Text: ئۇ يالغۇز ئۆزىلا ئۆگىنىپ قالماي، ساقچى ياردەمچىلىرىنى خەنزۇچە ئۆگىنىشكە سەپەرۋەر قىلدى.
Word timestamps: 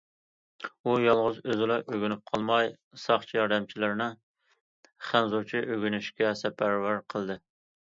ئۇ 0.83 0.93
يالغۇز 1.01 1.35
ئۆزىلا 1.51 1.77
ئۆگىنىپ 1.81 2.23
قالماي، 2.31 2.71
ساقچى 3.03 3.37
ياردەمچىلىرىنى 3.39 4.09
خەنزۇچە 5.11 5.65
ئۆگىنىشكە 5.77 6.35
سەپەرۋەر 6.45 7.07
قىلدى. 7.15 7.41